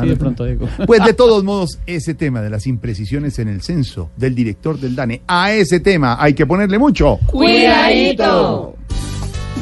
[0.00, 0.66] Sí, de pronto digo.
[0.86, 4.96] Pues de todos modos, ese tema de las imprecisiones en el censo del director del
[4.96, 7.18] DANE, a ese tema hay que ponerle mucho.
[7.26, 8.74] Cuidadito.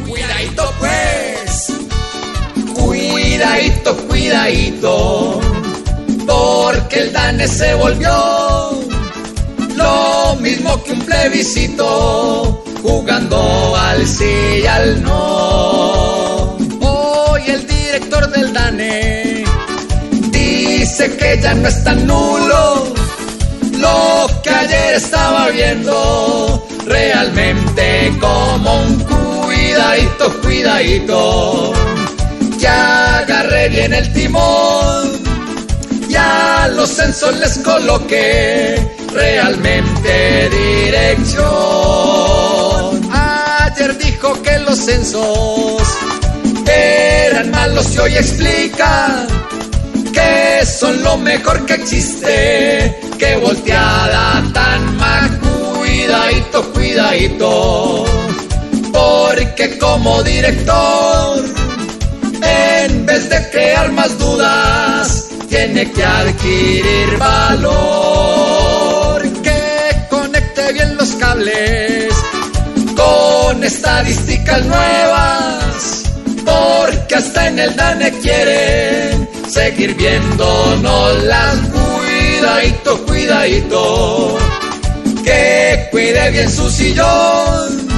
[0.08, 1.72] Cuidadito pues,
[2.72, 5.40] cuidadito, cuidadito,
[6.26, 8.10] porque el DANE se volvió
[9.74, 15.79] lo mismo que un plebiscito, jugando al sí y al no.
[20.90, 22.92] Dice que ya no es tan nulo
[23.78, 31.72] lo que ayer estaba viendo, realmente como un cuidadito, cuidadito.
[32.58, 35.12] Ya agarré bien el timón,
[36.08, 38.76] ya los censos les coloqué,
[39.12, 41.46] realmente dirección.
[43.12, 45.82] Ayer dijo que los censos
[46.66, 49.26] eran malos y hoy explica
[50.12, 58.04] que son lo mejor que existe, que volteada tan mal, cuidadito, cuidadito,
[58.92, 61.44] porque como director,
[62.42, 68.42] en vez de crear más dudas, tiene que adquirir valor,
[69.42, 72.14] que conecte bien los cables
[72.96, 75.69] con estadísticas nuevas,
[77.10, 84.38] porque hasta en el DANE quieren seguir viéndonos las cuidadito, cuidadito,
[85.24, 87.88] que cuide bien su sillón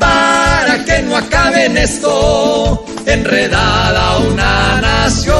[0.00, 5.34] para que no acabe en esto enredada una nación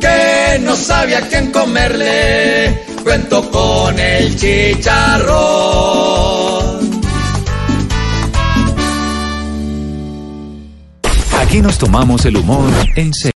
[0.00, 5.94] que no sabía quién comerle, cuento con el chicharrón.
[11.54, 13.32] Aquí nos tomamos el humor en serio.